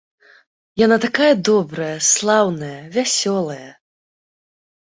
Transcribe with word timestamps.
Яна 0.85 0.97
такая 1.03 1.27
добрая, 1.49 1.91
слаўная, 2.13 2.81
вясёлая! 2.97 3.69